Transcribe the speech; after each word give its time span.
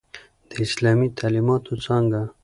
د 0.49 0.51
اسلامی 0.65 1.07
تعليماتو 1.19 1.73
څانګه 1.85 2.21